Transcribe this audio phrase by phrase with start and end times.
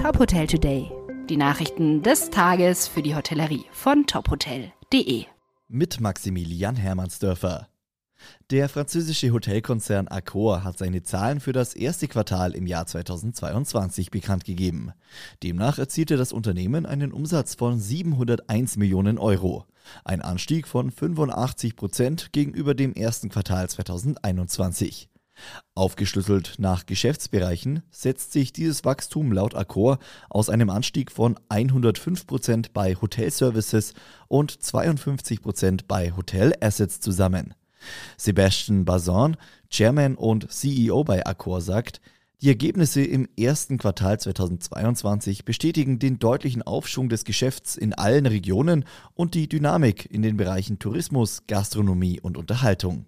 [0.00, 0.90] Top Hotel Today.
[1.28, 5.26] Die Nachrichten des Tages für die Hotellerie von tophotel.de.
[5.68, 7.68] Mit Maximilian Hermannsdörfer.
[8.50, 14.46] Der französische Hotelkonzern Accor hat seine Zahlen für das erste Quartal im Jahr 2022 bekannt
[14.46, 14.92] gegeben.
[15.42, 19.66] Demnach erzielte das Unternehmen einen Umsatz von 701 Millionen Euro,
[20.06, 25.10] ein Anstieg von 85 Prozent gegenüber dem ersten Quartal 2021.
[25.74, 29.98] Aufgeschlüsselt nach Geschäftsbereichen setzt sich dieses Wachstum laut Accor
[30.28, 33.94] aus einem Anstieg von 105 Prozent bei Hotel Services
[34.28, 37.54] und 52 Prozent bei Hotel Assets zusammen.
[38.16, 39.36] Sebastian Bazan,
[39.70, 42.00] Chairman und CEO bei Accor, sagt,
[42.42, 48.86] die Ergebnisse im ersten Quartal 2022 bestätigen den deutlichen Aufschwung des Geschäfts in allen Regionen
[49.12, 53.04] und die Dynamik in den Bereichen Tourismus, Gastronomie und Unterhaltung.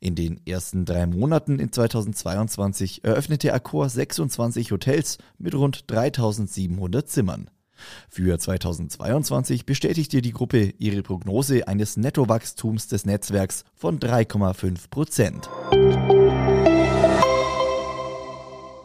[0.00, 7.50] In den ersten drei Monaten in 2022 eröffnete Accor 26 Hotels mit rund 3700 Zimmern.
[8.08, 15.48] Für 2022 bestätigte die Gruppe ihre Prognose eines Nettowachstums des Netzwerks von 3,5 Prozent.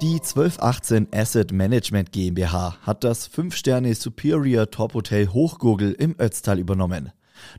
[0.02, 7.14] Die 1218 Asset Management GmbH hat das 5-Sterne Superior Top Hotel Hochgurgel im Ötztal übernommen.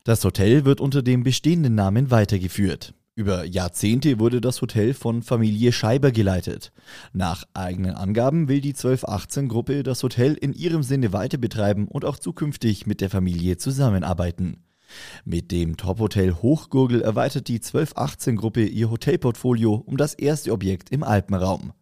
[0.04, 2.94] Das Hotel wird unter dem bestehenden Namen weitergeführt.
[3.16, 6.72] Über Jahrzehnte wurde das Hotel von Familie Scheiber geleitet.
[7.12, 12.18] Nach eigenen Angaben will die 1218-Gruppe das Hotel in ihrem Sinne weiter betreiben und auch
[12.18, 14.64] zukünftig mit der Familie zusammenarbeiten.
[15.24, 21.72] Mit dem Top-Hotel Hochgurgel erweitert die 1218-Gruppe ihr Hotelportfolio um das erste Objekt im Alpenraum.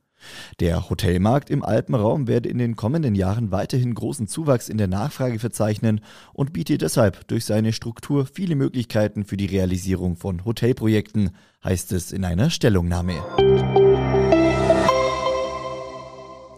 [0.61, 5.39] Der Hotelmarkt im Alpenraum werde in den kommenden Jahren weiterhin großen Zuwachs in der Nachfrage
[5.39, 6.01] verzeichnen
[6.33, 11.31] und biete deshalb durch seine Struktur viele Möglichkeiten für die Realisierung von Hotelprojekten,
[11.65, 13.15] heißt es in einer Stellungnahme.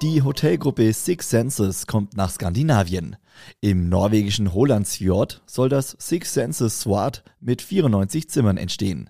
[0.02, 3.16] Die Hotelgruppe Six Senses kommt nach Skandinavien.
[3.60, 9.08] Im norwegischen Hollandsfjord soll das Six Senses Swart mit 94 Zimmern entstehen.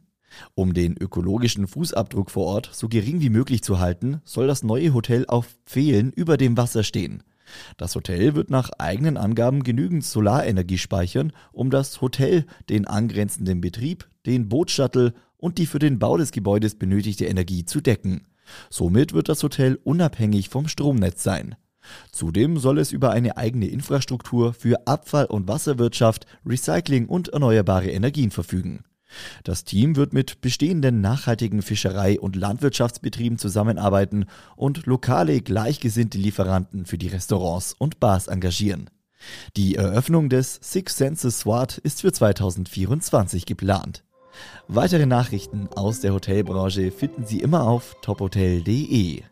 [0.54, 4.94] Um den ökologischen Fußabdruck vor Ort so gering wie möglich zu halten, soll das neue
[4.94, 7.22] Hotel auf Pfählen über dem Wasser stehen.
[7.76, 14.08] Das Hotel wird nach eigenen Angaben genügend Solarenergie speichern, um das Hotel, den angrenzenden Betrieb,
[14.26, 18.26] den Bootshuttle und die für den Bau des Gebäudes benötigte Energie zu decken.
[18.70, 21.56] Somit wird das Hotel unabhängig vom Stromnetz sein.
[22.12, 28.30] Zudem soll es über eine eigene Infrastruktur für Abfall- und Wasserwirtschaft, Recycling und erneuerbare Energien
[28.30, 28.84] verfügen.
[29.42, 34.26] Das Team wird mit bestehenden nachhaltigen Fischerei- und Landwirtschaftsbetrieben zusammenarbeiten
[34.56, 38.90] und lokale gleichgesinnte Lieferanten für die Restaurants und Bars engagieren.
[39.56, 44.04] Die Eröffnung des Six Senses SWAT ist für 2024 geplant.
[44.68, 49.22] Weitere Nachrichten aus der Hotelbranche finden Sie immer auf tophotel.de.